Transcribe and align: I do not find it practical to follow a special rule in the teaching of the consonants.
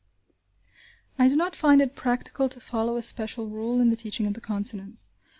I 1.19 1.27
do 1.27 1.35
not 1.35 1.55
find 1.55 1.79
it 1.79 1.93
practical 1.95 2.49
to 2.49 2.59
follow 2.59 2.97
a 2.97 3.03
special 3.03 3.49
rule 3.49 3.79
in 3.79 3.91
the 3.91 3.95
teaching 3.95 4.25
of 4.25 4.33
the 4.33 4.41
consonants. 4.41 5.11